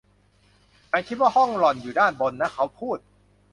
[0.89, 2.97] ฉันคิดว่าห้องหล่อนอยู่ด้านบนนะ เขาพูด